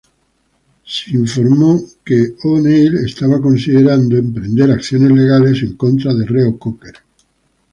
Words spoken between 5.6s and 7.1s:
en contra de Reo-Coker.